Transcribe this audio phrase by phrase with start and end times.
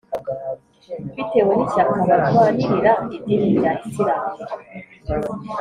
[1.15, 4.31] bitewe n’ishyaka barwanirira idini rya isilamu